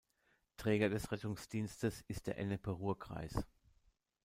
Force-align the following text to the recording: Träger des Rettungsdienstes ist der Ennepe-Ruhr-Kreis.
Träger 0.57 0.89
des 0.89 1.11
Rettungsdienstes 1.11 2.01
ist 2.07 2.25
der 2.25 2.39
Ennepe-Ruhr-Kreis. 2.39 3.45